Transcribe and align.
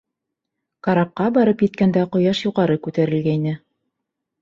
Карапҡа 0.87 1.27
барып 1.37 1.63
еткәндә 1.67 2.07
ҡояш 2.17 2.43
юғары 2.49 2.81
күтәрелгәйне. 2.89 3.59